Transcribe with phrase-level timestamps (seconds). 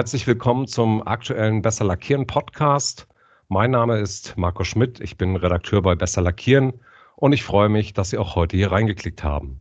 [0.00, 3.06] herzlich willkommen zum aktuellen Besser Lackieren Podcast.
[3.48, 6.72] Mein Name ist Marco Schmidt, ich bin Redakteur bei Besser Lackieren
[7.16, 9.60] und ich freue mich, dass Sie auch heute hier reingeklickt haben.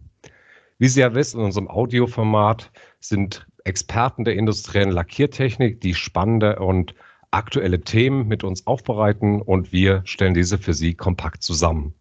[0.77, 2.71] Wie Sie ja wissen, in unserem Audioformat
[3.01, 6.95] sind Experten der industriellen Lackiertechnik, die spannende und
[7.31, 11.93] aktuelle Themen mit uns aufbereiten und wir stellen diese für Sie kompakt zusammen.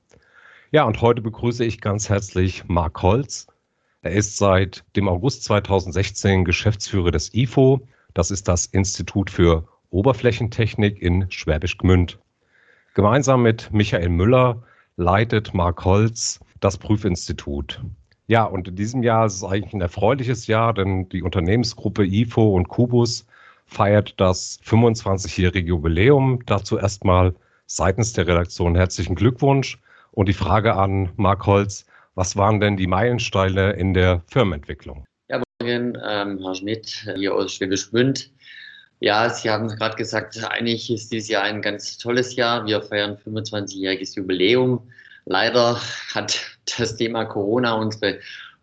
[0.70, 3.48] Ja, und heute begrüße ich ganz herzlich Marc Holz.
[4.02, 7.84] Er ist seit dem August 2016 Geschäftsführer des IFO.
[8.18, 12.18] Das ist das Institut für Oberflächentechnik in Schwäbisch Gmünd.
[12.94, 14.64] Gemeinsam mit Michael Müller
[14.96, 17.80] leitet Marc Holz das Prüfinstitut.
[18.26, 22.56] Ja, und in diesem Jahr ist es eigentlich ein erfreuliches Jahr, denn die Unternehmensgruppe IFO
[22.56, 23.24] und Kubus
[23.66, 26.40] feiert das 25-jährige Jubiläum.
[26.44, 29.78] Dazu erstmal seitens der Redaktion herzlichen Glückwunsch.
[30.10, 35.04] Und die Frage an Marc Holz, was waren denn die Meilensteine in der Firmenentwicklung?
[35.68, 38.30] Morgen, ähm, Herr Schmidt, hier aus Schwäbisch Gmünd.
[39.00, 42.64] Ja, Sie haben gerade gesagt, eigentlich ist dieses Jahr ein ganz tolles Jahr.
[42.64, 44.88] Wir feiern 25-jähriges Jubiläum.
[45.26, 45.78] Leider
[46.14, 46.40] hat
[46.78, 48.18] das Thema Corona unsere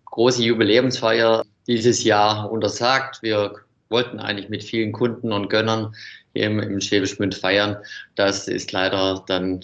[0.06, 3.22] große Jubiläumsfeier dieses Jahr untersagt.
[3.22, 3.54] Wir
[3.90, 5.96] wollten eigentlich mit vielen Kunden und Gönnern
[6.34, 7.78] im, im Schwäbisch Gmünd feiern.
[8.16, 9.64] Das ist leider dann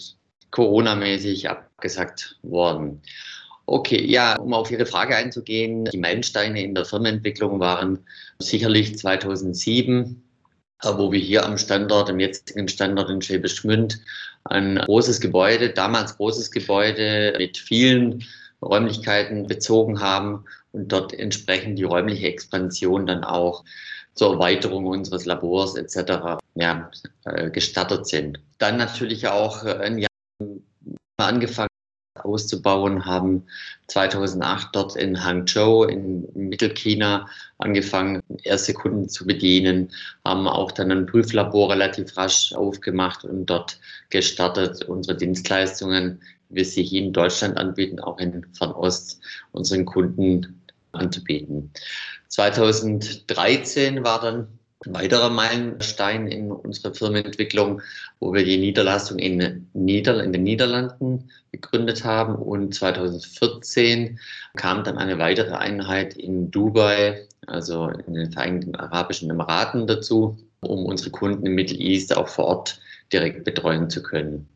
[0.52, 3.02] Corona-mäßig abgesagt worden.
[3.66, 8.00] Okay, ja, um auf Ihre Frage einzugehen, die Meilensteine in der Firmenentwicklung waren
[8.40, 10.24] sicherlich 2007
[10.84, 14.00] wo wir hier am Standort, im jetzigen Standort in Schwäbisch Gmünd,
[14.44, 18.24] ein großes Gebäude, damals großes Gebäude mit vielen
[18.62, 23.64] Räumlichkeiten bezogen haben und dort entsprechend die räumliche Expansion dann auch
[24.14, 26.40] zur Erweiterung unseres Labors etc.
[26.56, 26.92] Ja,
[27.26, 28.40] äh, gestartet sind.
[28.58, 30.10] Dann natürlich auch ein Jahr
[31.18, 31.71] angefangen
[32.26, 33.44] auszubauen, haben
[33.88, 37.28] 2008 dort in Hangzhou in Mittelchina
[37.58, 39.92] angefangen, erste Kunden zu bedienen,
[40.26, 46.66] haben auch dann ein Prüflabor relativ rasch aufgemacht und dort gestartet, unsere Dienstleistungen, wie wir
[46.66, 49.20] sie hier in Deutschland anbieten, auch in Fernost
[49.52, 50.62] unseren Kunden
[50.92, 51.72] anzubieten.
[52.28, 54.48] 2013 war dann
[54.86, 57.82] ein weiterer Meilenstein in unserer Firmenentwicklung,
[58.20, 62.36] wo wir die Niederlassung in, Nieder in den Niederlanden gegründet haben.
[62.36, 64.20] Und 2014
[64.56, 70.86] kam dann eine weitere Einheit in Dubai, also in den Vereinigten Arabischen Emiraten dazu, um
[70.86, 72.80] unsere Kunden im Middle East auch vor Ort
[73.14, 74.48] direkt betreuen zu können.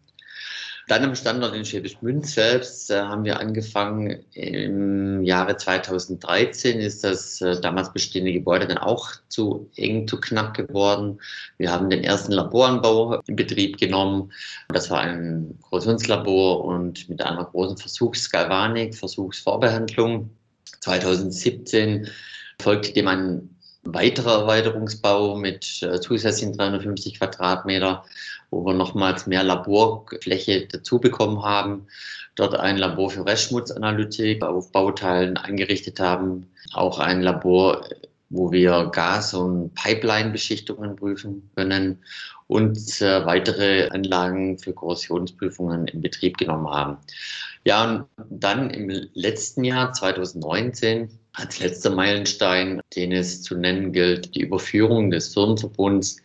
[0.87, 7.03] Dann am Standort in Schwäbisch Gmünd selbst äh, haben wir angefangen im Jahre 2013 ist
[7.03, 11.19] das äh, damals bestehende Gebäude dann auch zu eng, zu knapp geworden.
[11.57, 14.31] Wir haben den ersten Laboranbau in Betrieb genommen.
[14.67, 20.29] Das war ein Korrosionslabor und mit einer großen Versuchsgalvanik, Versuchsvorbehandlung.
[20.81, 22.07] 2017
[22.61, 23.54] folgte dem ein
[23.85, 28.03] weiterer Erweiterungsbau mit äh, zusätzlichen 350 Quadratmeter,
[28.49, 31.87] wo wir nochmals mehr Laborfläche dazu bekommen haben.
[32.35, 36.47] Dort ein Labor für Restschmutzanalytik auf Bauteilen eingerichtet haben.
[36.73, 37.85] Auch ein Labor,
[38.29, 41.99] wo wir Gas- und Pipeline-Beschichtungen prüfen können
[42.47, 46.97] und äh, weitere Anlagen für Korrosionsprüfungen in Betrieb genommen haben.
[47.63, 54.35] Ja, und dann im letzten Jahr, 2019, als letzter Meilenstein, den es zu nennen gilt,
[54.35, 56.17] die Überführung des Firmenverbunds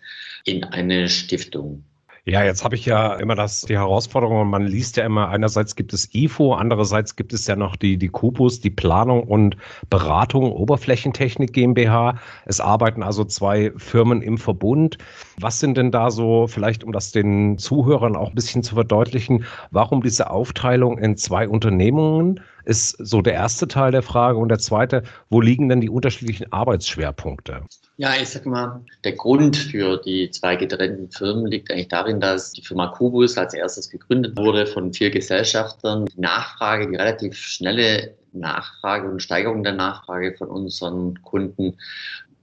[0.45, 1.85] in eine Stiftung.
[2.27, 5.93] Ja, jetzt habe ich ja immer das, die Herausforderung, man liest ja immer, einerseits gibt
[5.95, 9.57] es IFO, andererseits gibt es ja noch die, die Kubus, die Planung und
[9.89, 12.21] Beratung Oberflächentechnik GmbH.
[12.45, 14.99] Es arbeiten also zwei Firmen im Verbund.
[15.41, 19.45] Was sind denn da so, vielleicht um das den Zuhörern auch ein bisschen zu verdeutlichen,
[19.71, 22.41] warum diese Aufteilung in zwei Unternehmungen?
[22.65, 24.39] ist so der erste Teil der Frage.
[24.39, 27.63] Und der zweite, wo liegen denn die unterschiedlichen Arbeitsschwerpunkte?
[27.97, 32.53] Ja, ich sag mal, der Grund für die zwei getrennten Firmen liegt eigentlich darin, dass
[32.53, 36.07] die Firma Kubus als erstes gegründet wurde von vier Gesellschaftern.
[36.07, 41.77] Die Nachfrage, die relativ schnelle Nachfrage und Steigerung der Nachfrage von unseren Kunden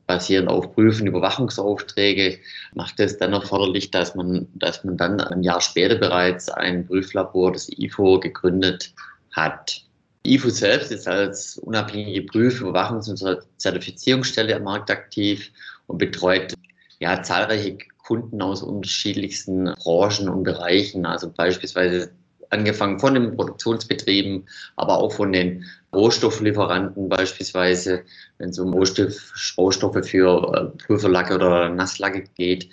[0.07, 2.39] basierend auf Prüfen, Überwachungsaufträge,
[2.73, 7.51] macht es dann erforderlich, dass man, dass man dann ein Jahr später bereits ein Prüflabor,
[7.51, 8.93] das IFO, gegründet
[9.33, 9.81] hat.
[10.25, 15.51] IFU selbst ist als unabhängige Prüf-, Überwachungs- und Zertifizierungsstelle am Markt aktiv
[15.87, 16.53] und betreut
[16.99, 22.11] ja, zahlreiche Kunden aus unterschiedlichsten Branchen und Bereichen, also beispielsweise
[22.49, 28.03] angefangen von den Produktionsbetrieben, aber auch von den Rohstofflieferanten beispielsweise,
[28.37, 32.69] wenn es um Rohstoff, Rohstoffe für äh, Pulverlacke oder Nasslacke geht.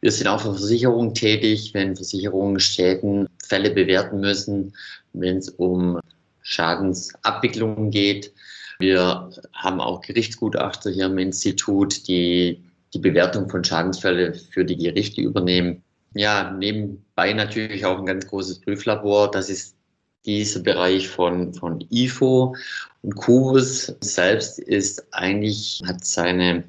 [0.00, 4.74] Wir sind auch für Versicherungen tätig, wenn Versicherungen Schäden, Fälle bewerten müssen,
[5.12, 6.00] wenn es um
[6.42, 8.32] Schadensabwicklung geht.
[8.78, 12.62] Wir haben auch Gerichtsgutachter hier im Institut, die
[12.94, 15.82] die Bewertung von Schadensfällen für die Gerichte übernehmen.
[16.14, 19.30] Ja, nebenbei natürlich auch ein ganz großes Prüflabor.
[19.30, 19.76] Das ist
[20.24, 22.54] dieser Bereich von, von IFO
[23.02, 26.64] und Kubus selbst ist eigentlich, hat seine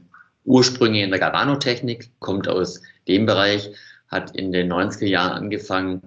[0.45, 3.71] Ursprünge in der Galvanotechnik, kommt aus dem Bereich,
[4.07, 6.01] hat in den 90er Jahren angefangen,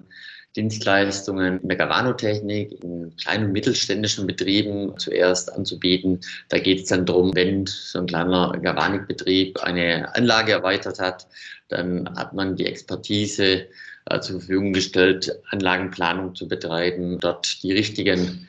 [0.57, 6.19] Dienstleistungen in der Galvanotechnik in kleinen und mittelständischen Betrieben zuerst anzubieten.
[6.49, 11.27] Da geht es dann darum, wenn so ein kleiner Galvanikbetrieb eine Anlage erweitert hat,
[11.69, 13.67] dann hat man die Expertise
[14.09, 18.47] äh, zur Verfügung gestellt, Anlagenplanung zu betreiben, dort die richtigen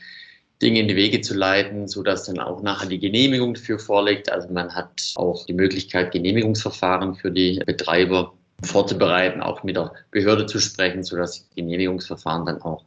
[0.63, 4.31] Dinge in die Wege zu leiten, so dass dann auch nachher die Genehmigung dafür vorliegt.
[4.31, 10.47] Also man hat auch die Möglichkeit, Genehmigungsverfahren für die Betreiber vorzubereiten, auch mit der Behörde
[10.47, 12.85] zu sprechen, sodass die Genehmigungsverfahren dann auch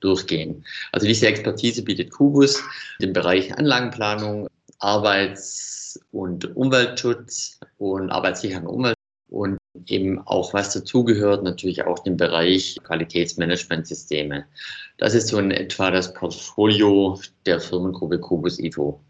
[0.00, 0.64] durchgehen.
[0.92, 2.62] Also diese Expertise bietet Kubus
[3.00, 4.48] im Bereich Anlagenplanung,
[4.78, 8.96] Arbeits- und Umweltschutz und arbeitssicheren Umwelt
[9.30, 14.44] und eben auch was dazugehört, natürlich auch den Bereich Qualitätsmanagementsysteme.
[14.98, 19.00] Das ist so in etwa das Portfolio der Firmengruppe Kubus IFO.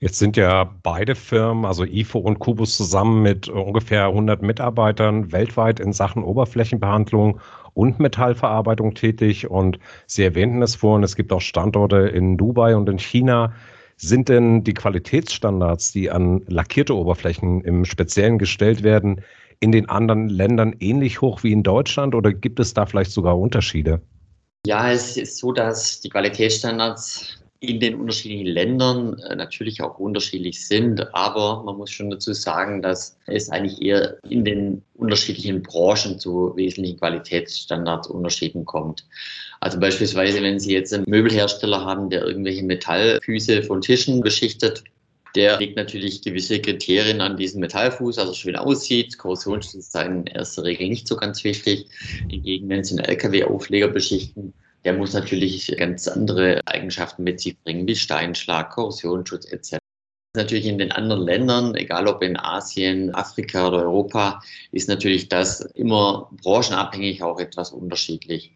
[0.00, 5.80] Jetzt sind ja beide Firmen, also IFO und Kubus, zusammen mit ungefähr 100 Mitarbeitern weltweit
[5.80, 7.40] in Sachen Oberflächenbehandlung
[7.74, 9.50] und Metallverarbeitung tätig.
[9.50, 13.52] Und Sie erwähnten es vorhin, es gibt auch Standorte in Dubai und in China.
[13.96, 19.22] Sind denn die Qualitätsstandards, die an lackierte Oberflächen im Speziellen gestellt werden,
[19.58, 23.36] in den anderen Ländern ähnlich hoch wie in Deutschland oder gibt es da vielleicht sogar
[23.36, 24.00] Unterschiede?
[24.64, 30.64] Ja, es ist so, dass die Qualitätsstandards in den unterschiedlichen Ländern äh, natürlich auch unterschiedlich
[30.66, 36.20] sind, aber man muss schon dazu sagen, dass es eigentlich eher in den unterschiedlichen Branchen
[36.20, 39.04] zu wesentlichen Qualitätsstandardsunterschieden kommt.
[39.60, 44.84] Also beispielsweise, wenn Sie jetzt einen Möbelhersteller haben, der irgendwelche Metallfüße von Tischen beschichtet,
[45.34, 49.18] der legt natürlich gewisse Kriterien an diesen Metallfuß, also schön aussieht.
[49.18, 51.86] Korrosionsschutz ist in erster Regel nicht so ganz wichtig.
[52.28, 54.54] Hingegen, wenn Sie einen LKW-Aufleger beschichten,
[54.88, 59.76] der muss natürlich ganz andere Eigenschaften mit sich bringen, wie Steinschlag, Korrosionsschutz etc
[60.38, 64.40] natürlich in den anderen Ländern, egal ob in Asien, Afrika oder Europa,
[64.72, 68.52] ist natürlich das immer branchenabhängig auch etwas unterschiedlich.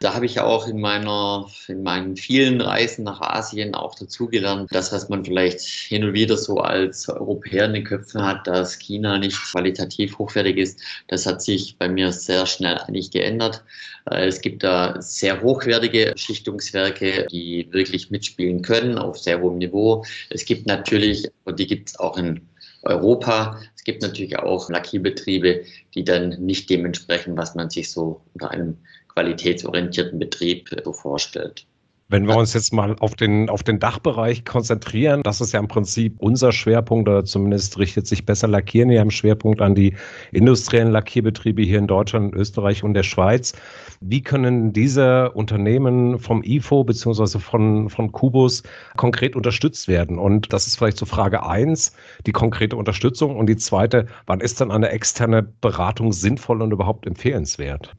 [0.00, 4.92] Da habe ich auch in meiner, in meinen vielen Reisen nach Asien auch dazugelernt, das,
[4.92, 9.18] was man vielleicht hin und wieder so als Europäer in den Köpfen hat, dass China
[9.18, 13.62] nicht qualitativ hochwertig ist, das hat sich bei mir sehr schnell eigentlich geändert.
[14.10, 20.04] Äh, es gibt da sehr hochwertige Schichtungswerke, die wirklich mitspielen können auf sehr hohem Niveau.
[20.30, 22.48] Es gibt natürlich, und die gibt es auch in
[22.82, 25.64] Europa, es gibt natürlich auch Lackierbetriebe,
[25.94, 28.78] die dann nicht dementsprechend, was man sich so unter einem
[29.08, 31.66] qualitätsorientierten Betrieb so vorstellt.
[32.08, 35.66] Wenn wir uns jetzt mal auf den, auf den Dachbereich konzentrieren, das ist ja im
[35.66, 39.96] Prinzip unser Schwerpunkt, oder zumindest richtet sich besser Lackieren ja im Schwerpunkt an die
[40.30, 43.54] industriellen Lackierbetriebe hier in Deutschland, Österreich und der Schweiz.
[44.00, 48.62] Wie können diese Unternehmen vom IFO beziehungsweise von, von Kubus
[48.96, 50.20] konkret unterstützt werden?
[50.20, 51.92] Und das ist vielleicht so Frage eins,
[52.24, 53.34] die konkrete Unterstützung.
[53.34, 57.96] Und die zweite, wann ist dann eine externe Beratung sinnvoll und überhaupt empfehlenswert?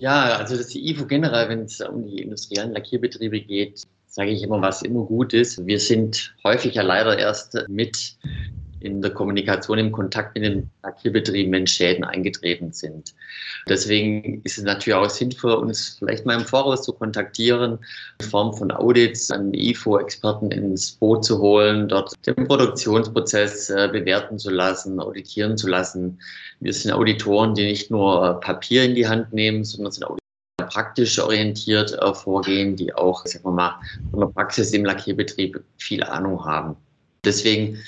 [0.00, 4.62] Ja, also das IFO generell, wenn es um die industriellen Lackierbetriebe geht, sage ich immer,
[4.62, 5.66] was immer gut ist.
[5.66, 8.16] Wir sind häufig ja leider erst mit
[8.80, 13.14] in der Kommunikation, im Kontakt mit den Lackierbetrieben, Schäden eingetreten sind.
[13.68, 17.78] Deswegen ist es natürlich auch sinnvoll, uns vielleicht mal im Voraus zu kontaktieren,
[18.20, 24.38] in Form von Audits an IFO-Experten ins Boot zu holen, dort den Produktionsprozess äh, bewerten
[24.38, 26.18] zu lassen, auditieren zu lassen.
[26.60, 30.18] Wir sind Auditoren, die nicht nur Papier in die Hand nehmen, sondern sind Auditoren,
[30.68, 33.80] praktisch orientiert äh, vorgehen, die auch, sagen wir mal,
[34.10, 36.76] von der Praxis im Lackierbetrieb viel Ahnung haben.
[37.24, 37.78] Deswegen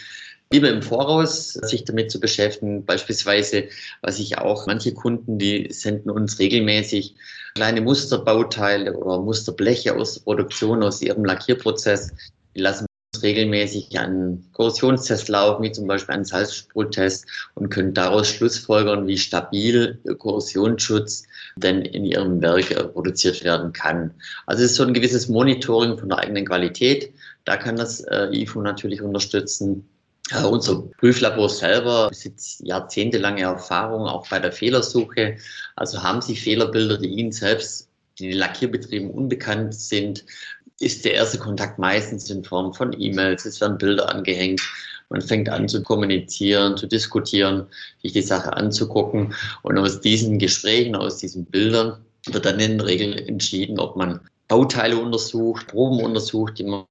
[0.53, 2.85] lieber im Voraus sich damit zu beschäftigen.
[2.85, 3.69] Beispielsweise,
[4.03, 7.15] was ich auch, manche Kunden, die senden uns regelmäßig
[7.55, 12.11] kleine Musterbauteile oder Musterbleche aus der Produktion, aus ihrem Lackierprozess.
[12.57, 18.29] Die lassen uns regelmäßig einen Korrosionstest laufen, wie zum Beispiel einen Salzsprühtest und können daraus
[18.29, 24.15] schlussfolgern, wie stabil Korrosionsschutz denn in ihrem Werk produziert werden kann.
[24.47, 27.13] Also es ist so ein gewisses Monitoring von der eigenen Qualität.
[27.45, 29.89] Da kann das äh, IFO natürlich unterstützen.
[30.33, 35.37] Uh, unser Prüflabor selber besitzt jahrzehntelange Erfahrung auch bei der Fehlersuche.
[35.75, 40.25] Also haben Sie Fehlerbilder, die Ihnen selbst, die den Lackierbetrieben unbekannt sind,
[40.79, 44.61] ist der erste Kontakt meistens in Form von E-Mails, es werden Bilder angehängt.
[45.09, 47.67] Man fängt an zu kommunizieren, zu diskutieren,
[48.01, 49.35] sich die Sache anzugucken.
[49.63, 54.21] Und aus diesen Gesprächen, aus diesen Bildern wird dann in der Regel entschieden, ob man
[54.47, 56.85] Bauteile untersucht, Proben untersucht, die man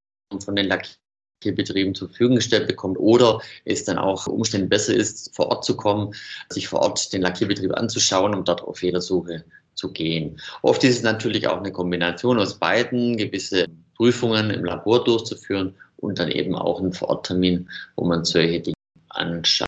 [0.43, 0.97] von den Lackierern
[1.39, 5.77] Betrieben zur Verfügung gestellt bekommt oder es dann auch Umständen besser ist, vor Ort zu
[5.77, 6.13] kommen,
[6.49, 10.39] sich vor Ort den Lackierbetrieb anzuschauen und dort auf Fehlersuche zu gehen.
[10.61, 16.19] Oft ist es natürlich auch eine Kombination aus beiden, gewisse Prüfungen im Labor durchzuführen und
[16.19, 18.75] dann eben auch einen Vororttermin, wo man solche Dinge
[19.09, 19.67] anschaut.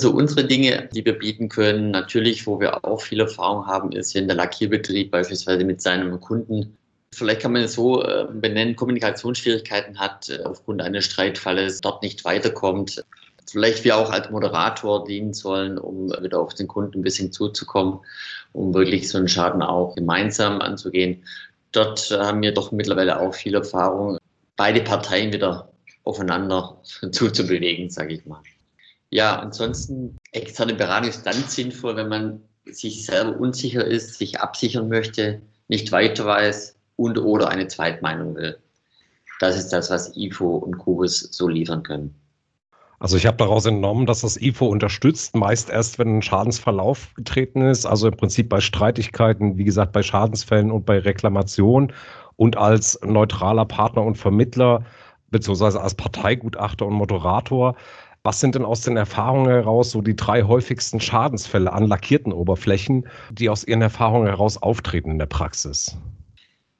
[0.00, 4.14] Also unsere Dinge, die wir bieten können, natürlich, wo wir auch viel Erfahrung haben, ist,
[4.16, 6.76] wenn der Lackierbetrieb beispielsweise mit seinem Kunden
[7.14, 12.24] vielleicht kann man es so äh, benennen, Kommunikationsschwierigkeiten hat, äh, aufgrund eines Streitfalles dort nicht
[12.24, 13.04] weiterkommt.
[13.50, 18.00] Vielleicht wir auch als Moderator dienen sollen, um wieder auf den Kunden ein bisschen zuzukommen,
[18.52, 21.24] um wirklich so einen Schaden auch gemeinsam anzugehen.
[21.72, 24.18] Dort haben wir doch mittlerweile auch viel Erfahrung,
[24.56, 25.70] beide Parteien wieder
[26.04, 26.80] aufeinander
[27.12, 28.42] zuzubewegen, sage ich mal.
[29.10, 34.88] Ja, ansonsten externe Beratung ist dann sinnvoll, wenn man sich selber unsicher ist, sich absichern
[34.88, 38.58] möchte, nicht weiter weiß und oder eine Zweitmeinung will.
[39.40, 42.14] Das ist das, was IFO und Kubus so liefern können.
[43.00, 47.62] Also ich habe daraus entnommen, dass das IFO unterstützt, meist erst, wenn ein Schadensverlauf getreten
[47.62, 51.92] ist, also im Prinzip bei Streitigkeiten, wie gesagt, bei Schadensfällen und bei Reklamationen
[52.36, 54.84] und als neutraler Partner und Vermittler
[55.30, 57.76] beziehungsweise als Parteigutachter und Moderator
[58.26, 63.06] was sind denn aus den Erfahrungen heraus so die drei häufigsten Schadensfälle an lackierten Oberflächen,
[63.30, 65.98] die aus Ihren Erfahrungen heraus auftreten in der Praxis?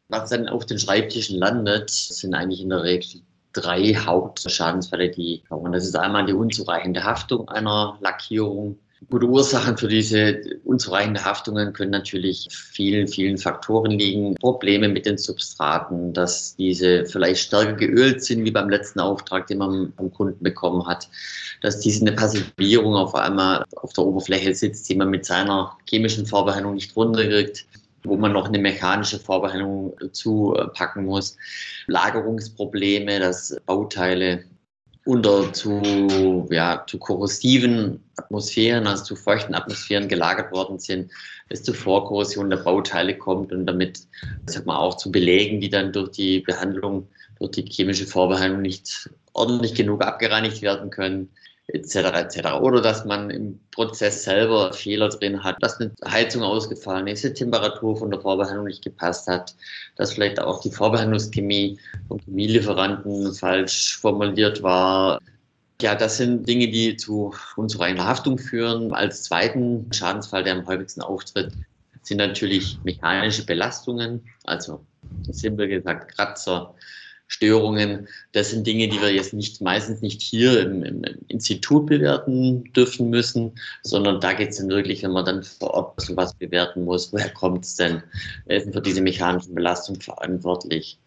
[0.08, 5.72] Was dann auf den Schreibtischen landet, sind eigentlich in der Regel drei Hauptschadensfälle, die kommen.
[5.72, 8.78] Das ist einmal die unzureichende Haftung einer Lackierung,
[9.10, 14.34] Gute Ursachen für diese unzureichende Haftungen können natürlich vielen, vielen Faktoren liegen.
[14.36, 19.58] Probleme mit den Substraten, dass diese vielleicht stärker geölt sind wie beim letzten Auftrag, den
[19.58, 21.08] man vom Kunden bekommen hat,
[21.60, 26.24] dass diese eine Passivierung auf einmal auf der Oberfläche sitzt, die man mit seiner chemischen
[26.24, 27.66] Vorbehandlung nicht runterkriegt
[28.04, 31.36] wo man noch eine mechanische Vorbehandlung zupacken muss.
[31.86, 34.44] Lagerungsprobleme, dass Bauteile
[35.06, 41.10] unter zu, ja, zu korrosiven Atmosphären, also zu feuchten Atmosphären gelagert worden sind,
[41.50, 44.00] es zu Vorkorrosion der Bauteile kommt und damit,
[44.46, 47.08] sag mal, auch zu Belägen, die dann durch die Behandlung,
[47.38, 51.28] durch die chemische Vorbehandlung nicht ordentlich genug abgereinigt werden können
[51.68, 51.96] etc.
[51.96, 52.52] etc.
[52.60, 57.32] Oder dass man im Prozess selber Fehler drin hat, dass eine Heizung ausgefallen ist, die
[57.32, 59.54] Temperatur von der Vorbehandlung nicht gepasst hat,
[59.96, 61.78] dass vielleicht auch die Vorbehandlungschemie
[62.08, 65.20] vom Chemielieferanten falsch formuliert war.
[65.80, 68.92] Ja, das sind Dinge, die zu unzureichender Haftung führen.
[68.92, 71.52] Als zweiten Schadensfall, der am häufigsten auftritt,
[72.02, 74.84] sind natürlich mechanische Belastungen, also
[75.30, 76.74] simpel gesagt Kratzer,
[77.26, 78.08] Störungen.
[78.32, 83.10] Das sind Dinge, die wir jetzt nicht meistens nicht hier im, im Institut bewerten dürfen
[83.10, 83.52] müssen,
[83.82, 87.30] sondern da geht es dann wirklich, wenn man dann vor Ort sowas bewerten muss, woher
[87.30, 88.02] kommt es denn?
[88.46, 90.98] Wer ist denn für diese mechanischen Belastungen verantwortlich?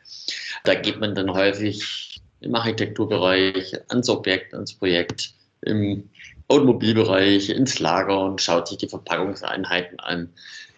[0.64, 6.10] Da geht man dann häufig im Architekturbereich ans Objekt, ans Projekt, im
[6.50, 10.30] Automobilbereich, ins Lager und schaut sich die Verpackungseinheiten an,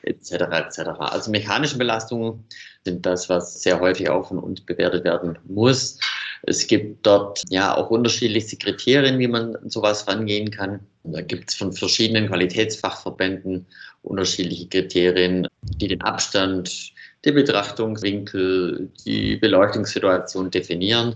[0.04, 0.32] etc.
[0.32, 0.80] etc.
[1.00, 2.44] Also mechanische Belastungen
[2.86, 6.00] sind das, was sehr häufig auch von uns bewertet werden muss.
[6.44, 10.80] Es gibt dort ja auch unterschiedlichste Kriterien, wie man an sowas rangehen kann.
[11.04, 13.66] Da gibt es von verschiedenen Qualitätsfachverbänden
[14.04, 16.94] unterschiedliche Kriterien, die den Abstand,
[17.26, 21.16] den Betrachtungswinkel, die Beleuchtungssituation definieren.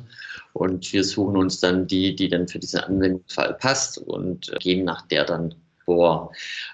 [0.53, 5.07] Und wir suchen uns dann die, die dann für diesen Anwendungsfall passt und gehen nach
[5.07, 6.31] der dann vor.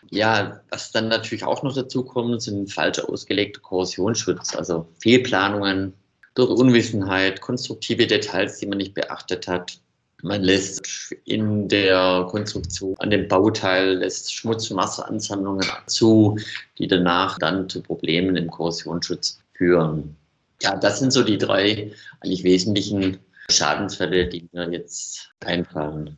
[0.10, 5.94] Ja, was dann natürlich auch noch dazu kommt, sind falsch ausgelegte Korrosionsschutz, also Fehlplanungen
[6.36, 9.80] durch Unwissenheit, konstruktive Details, die man nicht beachtet hat.
[10.22, 16.38] Man lässt in der Konstruktion an dem Bauteil lässt Schmutz- und Wasseransammlungen zu,
[16.78, 20.18] die danach dann zu Problemen im Korrosionsschutz führen.
[20.62, 23.18] Ja, das sind so die drei eigentlich wesentlichen
[23.50, 26.18] Schadensfälle, die mir jetzt einfallen.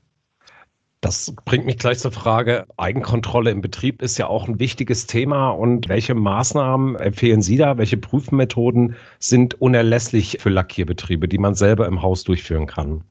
[1.02, 5.50] Das bringt mich gleich zur Frage, Eigenkontrolle im Betrieb ist ja auch ein wichtiges Thema.
[5.50, 7.80] Und welche Maßnahmen empfehlen Sie da?
[7.80, 13.04] Welche Prüfmethoden sind unerlässlich für Lackierbetriebe, die man selber im Haus durchführen kann?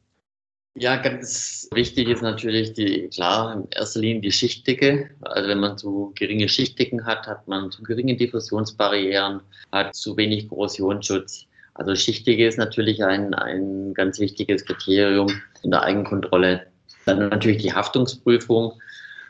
[0.77, 5.11] Ja, ganz wichtig ist natürlich die, klar, in erster Linie die Schichtdicke.
[5.23, 9.41] Also wenn man zu geringe Schichtdicken hat, hat man zu geringe Diffusionsbarrieren,
[9.73, 11.47] hat zu wenig Korrosionsschutz.
[11.75, 15.29] Also Schichtdicke ist natürlich ein, ein ganz wichtiges Kriterium
[15.65, 16.70] in der Eigenkontrolle.
[17.07, 18.75] Dann natürlich die Haftungsprüfung.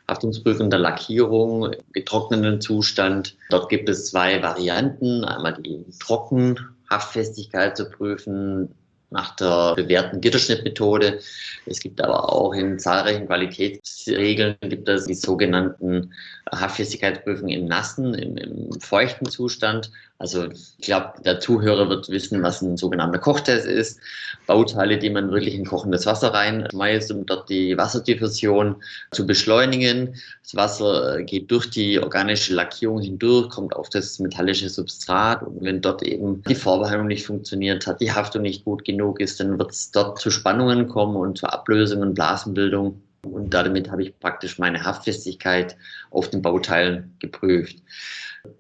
[0.09, 3.37] Haftungsprüfung der Lackierung, getrockneten Zustand.
[3.49, 5.25] Dort gibt es zwei Varianten.
[5.25, 8.75] Einmal die Trockenhaftfestigkeit zu prüfen
[9.11, 11.21] nach der bewährten Gitterschnittmethode.
[11.67, 16.13] Es gibt aber auch in zahlreichen Qualitätsregeln gibt es die sogenannten
[16.51, 19.91] Haftfestigkeitsprüfungen im nassen, im, im feuchten Zustand.
[20.21, 23.99] Also ich glaube, der Zuhörer wird wissen, was ein sogenannter Kochtest ist.
[24.47, 28.77] Bauteile, die man wirklich in kochendes Wasser reinschmeißt, um dort die Wasserdiffusion
[29.13, 30.17] zu beschleunigen.
[30.43, 35.81] Das Wasser geht durch die organische Lackierung hindurch, kommt auf das metallische Substrat und wenn
[35.81, 39.71] dort eben die Vorbehandlung nicht funktioniert hat, die Haftung nicht gut genug ist, dann wird
[39.71, 43.01] es dort zu Spannungen kommen und zu Ablösungen, Blasenbildung.
[43.23, 45.77] Und damit habe ich praktisch meine Haftfestigkeit
[46.11, 47.79] auf den Bauteilen geprüft.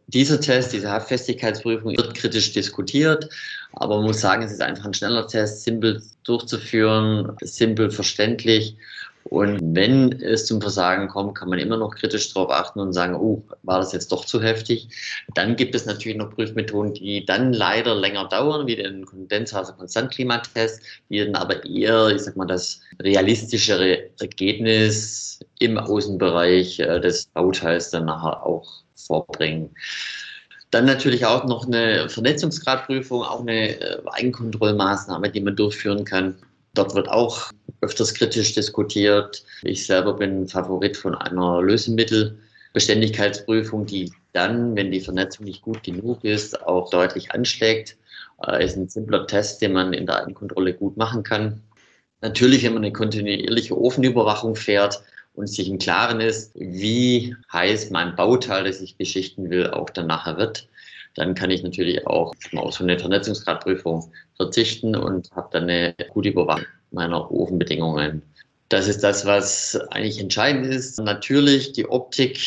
[0.08, 3.28] Dieser Test, diese Haftfestigkeitsprüfung wird kritisch diskutiert,
[3.72, 8.76] aber man muss sagen, es ist einfach ein schneller Test, simpel durchzuführen, simpel verständlich.
[9.24, 13.14] Und wenn es zum Versagen kommt, kann man immer noch kritisch darauf achten und sagen,
[13.14, 14.88] oh, war das jetzt doch zu heftig?
[15.34, 21.18] Dann gibt es natürlich noch Prüfmethoden, die dann leider länger dauern, wie den Kondenswasser-Konstantklimatest, die
[21.18, 28.06] dann aber eher, ich sag mal, das realistischere Ergebnis im Außenbereich äh, des Bauteils dann
[28.06, 29.70] nachher auch vorbringen.
[30.70, 36.36] Dann natürlich auch noch eine Vernetzungsgradprüfung, auch eine äh, Eigenkontrollmaßnahme, die man durchführen kann.
[36.74, 39.42] Dort wird auch öfters kritisch diskutiert.
[39.62, 46.22] Ich selber bin Favorit von einer Lösemittelbeständigkeitsprüfung, die dann, wenn die Vernetzung nicht gut genug
[46.24, 47.96] ist, auch deutlich anschlägt.
[48.46, 51.60] Äh, ist ein simpler Test, den man in der Eigenkontrolle gut machen kann.
[52.20, 55.02] Natürlich, wenn man eine kontinuierliche Ofenüberwachung fährt,
[55.34, 60.06] und sich im Klaren ist, wie heiß mein Bauteil, das ich beschichten will, auch dann
[60.06, 60.68] nachher wird,
[61.14, 66.30] dann kann ich natürlich auch auf so eine Vernetzungsgradprüfung verzichten und habe dann eine gute
[66.30, 68.22] Überwachung meiner Ofenbedingungen.
[68.68, 70.98] Das ist das, was eigentlich entscheidend ist.
[71.00, 72.38] Natürlich die Optik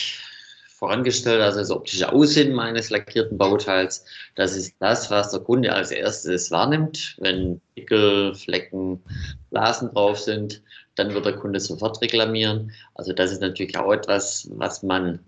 [0.83, 4.05] vorangestellt, also das optische Aussehen meines lackierten Bauteils.
[4.35, 7.15] Das ist das, was der Kunde als erstes wahrnimmt.
[7.19, 9.01] Wenn Pickel, Flecken,
[9.49, 10.61] Blasen drauf sind,
[10.95, 12.71] dann wird der Kunde sofort reklamieren.
[12.95, 15.19] Also das ist natürlich auch etwas, was man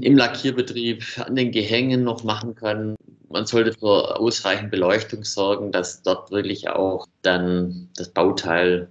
[0.00, 2.96] im Lackierbetrieb an den Gehängen noch machen kann.
[3.28, 8.88] Man sollte für ausreichend Beleuchtung sorgen, dass dort wirklich auch dann das Bauteil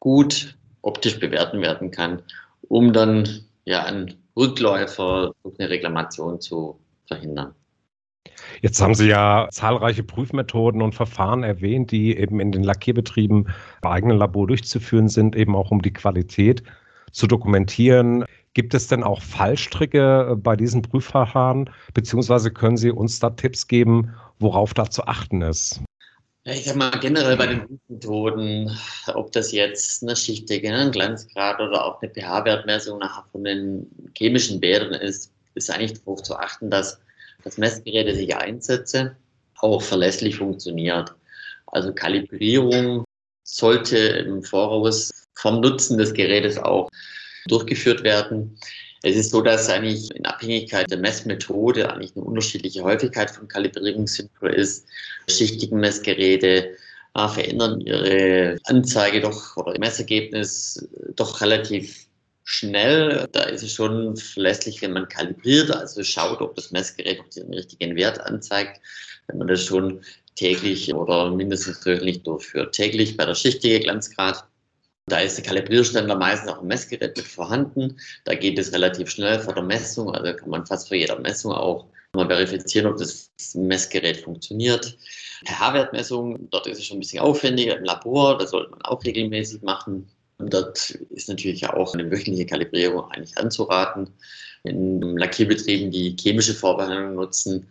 [0.00, 2.22] gut optisch bewerten werden kann,
[2.68, 7.54] um dann ja einen Rückläufer durch eine Reklamation zu verhindern.
[8.62, 13.48] Jetzt haben Sie ja zahlreiche Prüfmethoden und Verfahren erwähnt, die eben in den Lackierbetrieben
[13.82, 16.62] bei eigenen Labor durchzuführen sind, eben auch um die Qualität
[17.12, 18.24] zu dokumentieren.
[18.54, 24.14] Gibt es denn auch Fallstricke bei diesen Prüfverfahren, beziehungsweise können Sie uns da Tipps geben,
[24.38, 25.80] worauf da zu achten ist?
[26.44, 28.70] Ich sag mal generell bei den Prüfmethoden,
[29.14, 34.60] ob das jetzt eine Schichtdecke, ein Glanzgrad oder auch eine pH-Wertmessung nachher von den chemischen
[34.60, 37.00] Bädern ist, ist eigentlich darauf zu achten, dass
[37.44, 39.16] das Messgerät, das ich einsetze,
[39.60, 41.14] auch verlässlich funktioniert.
[41.66, 43.04] Also Kalibrierung
[43.44, 46.88] sollte im Voraus vom Nutzen des Gerätes auch
[47.46, 48.58] durchgeführt werden.
[49.02, 54.06] Es ist so, dass eigentlich in Abhängigkeit der Messmethode eigentlich eine unterschiedliche Häufigkeit von Kalibrierung
[54.06, 54.86] sinnvoll ist.
[55.28, 56.70] Schichtigen Messgeräte
[57.14, 62.03] äh, verändern ihre Anzeige doch oder Messergebnis doch relativ
[62.44, 63.28] schnell.
[63.32, 67.52] Da ist es schon verlässlich, wenn man kalibriert, also schaut, ob das Messgerät auch den
[67.52, 68.80] richtigen Wert anzeigt,
[69.26, 70.02] wenn man das schon
[70.36, 72.74] täglich oder mindestens wöchentlich durchführt.
[72.74, 74.44] Täglich bei der schichtige Glanzgrad.
[75.06, 77.98] Da ist der Kalibrierständer meistens auch im Messgerät mit vorhanden.
[78.24, 81.52] Da geht es relativ schnell vor der Messung, also kann man fast vor jeder Messung
[81.52, 84.96] auch mal verifizieren, ob das Messgerät funktioniert.
[85.46, 89.62] pH-Wertmessung, dort ist es schon ein bisschen aufwendiger im Labor, das sollte man auch regelmäßig
[89.62, 90.08] machen.
[90.38, 94.10] Und dort ist natürlich auch eine wöchentliche Kalibrierung eigentlich anzuraten.
[94.64, 97.66] In Lackierbetrieben, die chemische Vorbehandlung nutzen.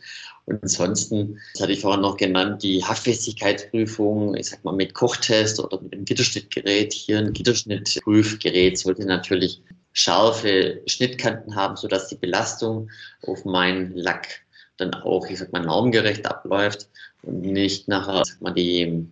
[0.46, 5.60] Und ansonsten, das hatte ich vorhin noch genannt, die Haftfestigkeitsprüfung, ich sag mal mit Kochtest
[5.60, 6.94] oder mit einem Gitterschnittgerät.
[6.94, 9.62] Hier ein Gitterschnittprüfgerät sollte natürlich
[9.94, 12.90] scharfe Schnittkanten haben, sodass die Belastung
[13.22, 14.42] auf meinen Lack
[14.78, 16.90] dann auch, ich sag mal, normgerecht abläuft
[17.22, 19.08] und nicht nachher, sag mal, die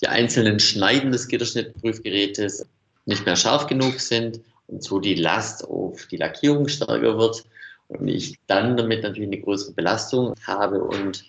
[0.00, 2.66] die einzelnen Schneiden des Gitterschnittprüfgerätes
[3.06, 7.44] nicht mehr scharf genug sind und so die Last auf die Lackierung stärker wird
[7.88, 11.24] und ich dann damit natürlich eine größere Belastung habe und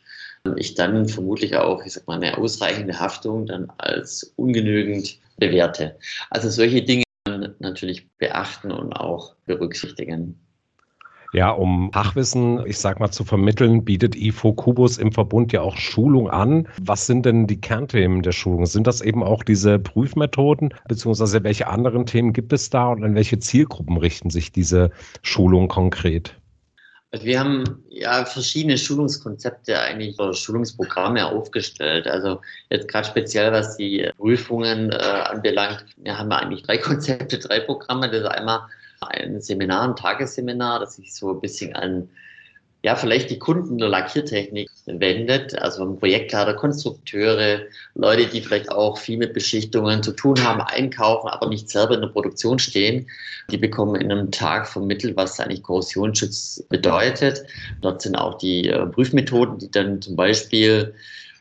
[0.56, 5.98] ich dann vermutlich auch, ich sag mal, eine ausreichende Haftung dann als ungenügend bewerte.
[6.30, 7.04] Also solche Dinge
[7.60, 10.40] natürlich beachten und auch berücksichtigen.
[11.36, 15.76] Ja, um Fachwissen, ich sag mal, zu vermitteln, bietet IFO Kubus im Verbund ja auch
[15.76, 16.66] Schulung an.
[16.82, 18.66] Was sind denn die Kernthemen der Schulung?
[18.66, 23.16] Sind das eben auch diese Prüfmethoden, beziehungsweise welche anderen Themen gibt es da und an
[23.16, 24.92] welche Zielgruppen richten sich diese
[25.24, 26.38] Schulungen konkret?
[27.12, 32.08] Also wir haben ja verschiedene Schulungskonzepte eigentlich oder Schulungsprogramme aufgestellt.
[32.08, 37.60] Also jetzt gerade speziell was die Prüfungen äh, anbelangt, wir haben eigentlich drei Konzepte, drei
[37.60, 38.10] Programme.
[38.10, 38.62] Das ist einmal
[39.02, 42.10] ein Seminar, ein Tagesseminar, das sich so ein bisschen an
[42.86, 47.62] ja, vielleicht die Kunden der Lackiertechnik wendet, also Projektleiter, Konstrukteure,
[47.96, 52.02] Leute, die vielleicht auch viel mit Beschichtungen zu tun haben, einkaufen, aber nicht selber in
[52.02, 53.08] der Produktion stehen,
[53.50, 57.44] die bekommen in einem Tag vermittelt, was eigentlich Korrosionsschutz bedeutet.
[57.82, 60.94] Dort sind auch die äh, Prüfmethoden, die dann zum Beispiel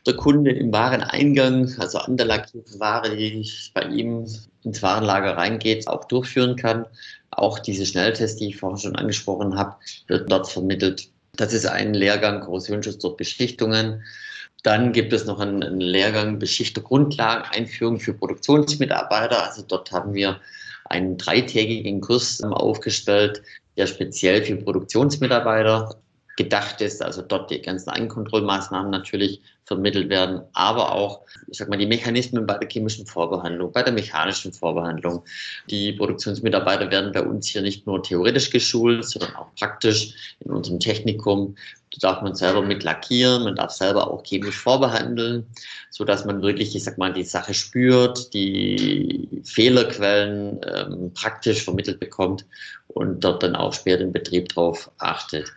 [0.05, 4.25] der Kunde im Wareneingang, also an der lackierten Ware, die bei ihm
[4.63, 6.85] ins Warenlager reingeht, auch durchführen kann.
[7.31, 9.75] Auch diese Schnelltests, die ich vorhin schon angesprochen habe,
[10.07, 11.09] wird dort vermittelt.
[11.35, 14.03] Das ist ein Lehrgang Korrosionsschutz durch Beschichtungen.
[14.63, 19.43] Dann gibt es noch einen, einen Lehrgang Beschichter Grundlagen, Einführung für Produktionsmitarbeiter.
[19.43, 20.39] Also dort haben wir
[20.85, 23.41] einen dreitägigen Kurs aufgestellt,
[23.77, 25.95] der speziell für Produktionsmitarbeiter
[26.37, 31.77] gedacht ist, also dort die ganzen Eigenkontrollmaßnahmen natürlich vermittelt werden, aber auch, ich sag mal,
[31.77, 35.23] die Mechanismen bei der chemischen Vorbehandlung, bei der mechanischen Vorbehandlung.
[35.69, 40.79] Die Produktionsmitarbeiter werden bei uns hier nicht nur theoretisch geschult, sondern auch praktisch in unserem
[40.79, 41.55] Technikum.
[41.91, 45.47] Da darf man selber mit lackieren, man darf selber auch chemisch vorbehandeln,
[45.89, 51.99] so dass man wirklich, ich sag mal, die Sache spürt, die Fehlerquellen ähm, praktisch vermittelt
[51.99, 52.45] bekommt
[52.87, 55.51] und dort dann auch später im Betrieb drauf achtet.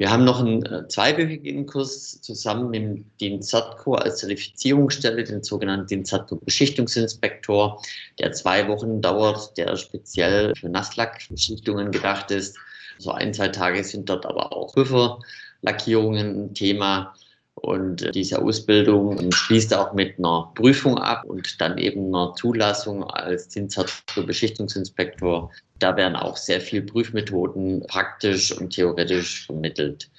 [0.00, 5.88] Wir haben noch einen äh, zweiwöchigen Kurs zusammen mit dem DIN-ZATCO als Zertifizierungsstelle, den sogenannten
[5.88, 7.82] DIN-ZATCO-Beschichtungsinspektor,
[8.18, 12.56] der zwei Wochen dauert, der speziell für Nasslackbeschichtungen gedacht ist.
[12.96, 17.12] So ein, zwei Tage sind dort aber auch Prüferlackierungen ein Thema.
[17.54, 23.48] Und diese Ausbildung schließt auch mit einer Prüfung ab und dann eben einer Zulassung als
[23.50, 25.50] Zinszertifikat-Beschichtungsinspektor.
[25.78, 30.10] Da werden auch sehr viele Prüfmethoden praktisch und theoretisch vermittelt.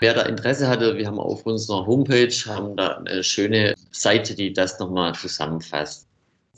[0.00, 4.52] Wer da Interesse hatte, wir haben auf unserer Homepage haben da eine schöne Seite, die
[4.52, 6.06] das nochmal zusammenfasst.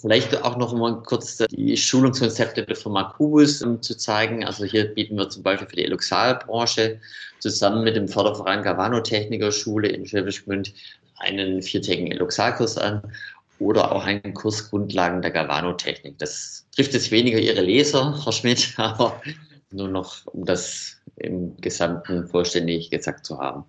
[0.01, 4.45] Vielleicht auch noch mal kurz die Schulungskonzepte der Firma Kubus um, zu zeigen.
[4.45, 7.01] Also hier bieten wir zum Beispiel für die Eluxalbranche
[7.41, 10.73] zusammen mit dem Förderverein Gavano Technikerschule in Schwäbisch Gmünd
[11.17, 13.03] einen viertägigen Eluxalkurs an
[13.59, 16.17] oder auch einen Kurs Grundlagen der Galvanotechnik.
[16.19, 19.21] Das trifft jetzt weniger Ihre Leser, Herr Schmidt, aber
[19.71, 23.65] nur noch, um das im Gesamten vollständig gesagt zu haben.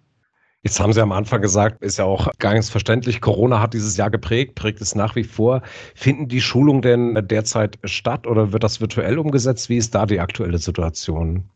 [0.62, 4.10] Jetzt haben Sie am Anfang gesagt, ist ja auch ganz verständlich, Corona hat dieses Jahr
[4.10, 5.62] geprägt, prägt es nach wie vor.
[5.96, 9.70] Finden die Schulungen denn derzeit statt oder wird das virtuell umgesetzt?
[9.70, 11.50] Wie ist da die aktuelle Situation?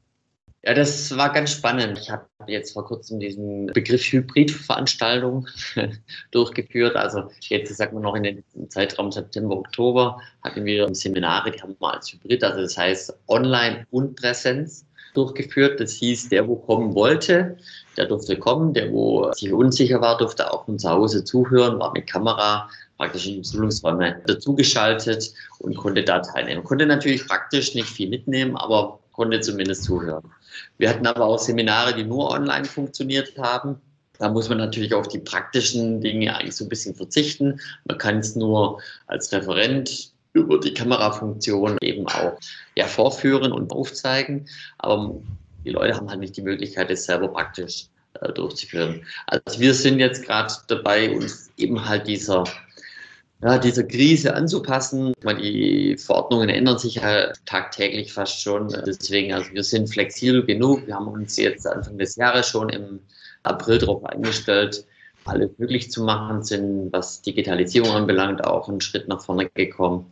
[0.65, 1.99] Ja, das war ganz spannend.
[1.99, 5.47] Ich habe jetzt vor kurzem diesen Begriff Hybridveranstaltung
[6.31, 6.95] durchgeführt.
[6.95, 11.75] Also jetzt sagt man noch in den Zeitraum September, Oktober hatten wir Seminare, die haben
[11.77, 15.79] wir als Hybrid, also das heißt Online und Präsenz durchgeführt.
[15.79, 17.57] Das hieß, der, wo kommen wollte,
[17.97, 18.73] der durfte kommen.
[18.73, 23.27] Der, wo sich unsicher war, durfte auch von zu Hause zuhören, war mit Kamera praktisch
[23.27, 26.63] in Schulungsräume dazugeschaltet und konnte da teilnehmen.
[26.63, 30.23] Konnte natürlich praktisch nicht viel mitnehmen, aber konnte zumindest zuhören.
[30.77, 33.81] Wir hatten aber auch Seminare, die nur online funktioniert haben.
[34.19, 37.59] Da muss man natürlich auf die praktischen Dinge eigentlich so ein bisschen verzichten.
[37.85, 42.37] Man kann es nur als Referent über die Kamerafunktion eben auch
[42.75, 44.47] ja, vorführen und aufzeigen.
[44.79, 45.15] Aber
[45.63, 47.85] die Leute haben halt nicht die Möglichkeit, es selber praktisch
[48.19, 49.05] äh, durchzuführen.
[49.27, 52.43] Also wir sind jetzt gerade dabei, uns eben halt dieser,
[53.41, 55.13] ja, dieser Krise anzupassen.
[55.23, 58.69] Die Verordnungen ändern sich ja tagtäglich fast schon.
[58.85, 60.87] Deswegen, also wir sind flexibel genug.
[60.87, 62.99] Wir haben uns jetzt Anfang des Jahres schon im
[63.43, 64.85] April darauf eingestellt,
[65.25, 70.07] alles möglich zu machen, sind, was Digitalisierung anbelangt, auch einen Schritt nach vorne gekommen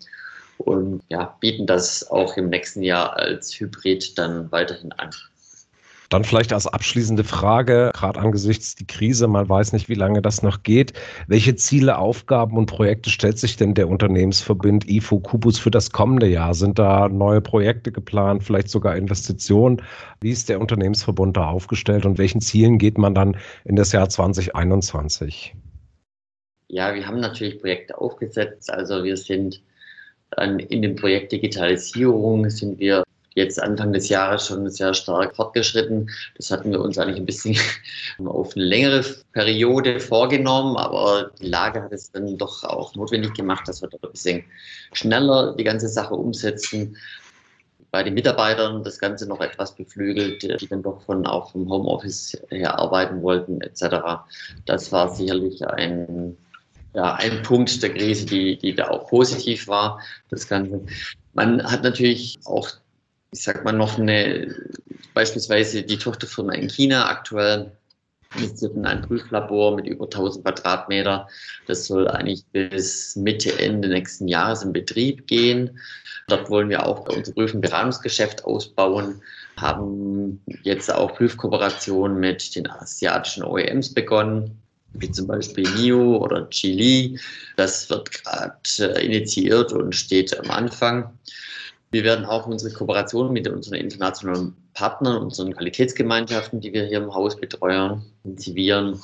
[0.58, 5.12] und ja, bieten das auch im nächsten Jahr als Hybrid dann weiterhin an.
[6.12, 10.44] Dann vielleicht als abschließende Frage, gerade angesichts die Krise, man weiß nicht, wie lange das
[10.44, 10.92] noch geht.
[11.28, 16.28] Welche Ziele, Aufgaben und Projekte stellt sich denn der Unternehmensverbund IFO Kubus für das kommende
[16.28, 16.54] Jahr?
[16.54, 19.82] Sind da neue Projekte geplant, vielleicht sogar Investitionen?
[20.20, 24.10] Wie ist der Unternehmensverbund da aufgestellt und welchen Zielen geht man dann in das Jahr
[24.10, 25.56] 2021?
[26.68, 28.70] Ja, wir haben natürlich Projekte aufgesetzt.
[28.70, 29.64] Also wir sind
[30.70, 33.04] in dem Projekt Digitalisierung sind wir
[33.36, 36.10] jetzt Anfang des Jahres schon sehr stark fortgeschritten.
[36.36, 37.58] Das hatten wir uns eigentlich ein bisschen
[38.26, 43.68] auf eine längere Periode vorgenommen, aber die Lage hat es dann doch auch notwendig gemacht,
[43.68, 44.44] dass wir dort ein bisschen
[44.94, 46.98] schneller die ganze Sache umsetzen.
[47.92, 52.38] Bei den Mitarbeitern das Ganze noch etwas beflügelt, die dann doch von auch vom Homeoffice
[52.50, 54.24] her arbeiten wollten, etc.
[54.66, 56.38] Das war sicherlich ein
[56.94, 60.82] ja, ein Punkt der Krise, die, die da auch positiv war, das Ganze.
[61.34, 62.70] Man hat natürlich auch,
[63.32, 64.54] ich sag mal, noch eine,
[65.14, 67.72] beispielsweise die Tochterfirma in China aktuell,
[68.36, 71.28] investiert ein Prüflabor mit über 1000 Quadratmeter.
[71.68, 75.80] Das soll eigentlich bis Mitte, Ende nächsten Jahres in Betrieb gehen.
[76.28, 79.22] Dort wollen wir auch unser Prüfenberatungsgeschäft ausbauen,
[79.58, 84.62] haben jetzt auch Prüfkooperationen mit den asiatischen OEMs begonnen
[84.94, 87.20] wie zum Beispiel NIO oder Chili.
[87.56, 91.18] Das wird gerade äh, initiiert und steht am Anfang.
[91.92, 97.14] Wir werden auch unsere Kooperation mit unseren internationalen Partnern, unseren Qualitätsgemeinschaften, die wir hier im
[97.14, 99.02] Haus betreuen, intensivieren.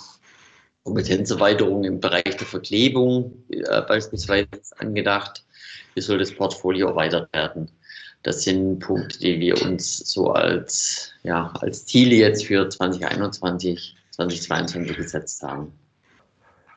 [0.85, 4.47] Kompetenzerweiterung im Bereich der Verklebung äh, beispielsweise
[4.77, 5.43] angedacht.
[5.95, 7.69] Wie soll das Portfolio erweitert werden?
[8.23, 14.95] Das sind Punkte, die wir uns so als, ja, als Ziele jetzt für 2021, 2022
[14.95, 15.73] gesetzt haben.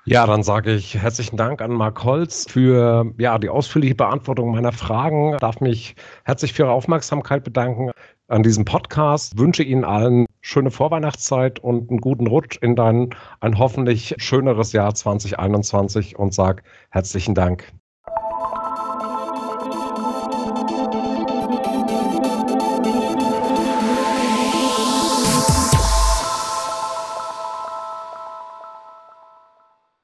[0.06, 4.72] Ja, dann sage ich herzlichen Dank an Marc Holz für ja, die ausführliche Beantwortung meiner
[4.72, 5.34] Fragen.
[5.34, 7.90] Ich darf mich herzlich für Ihre Aufmerksamkeit bedanken
[8.28, 9.38] an diesem Podcast.
[9.38, 13.10] Wünsche Ihnen allen schöne Vorweihnachtszeit und einen guten Rutsch in dein
[13.40, 17.70] ein hoffentlich schöneres Jahr 2021 und sage herzlichen Dank.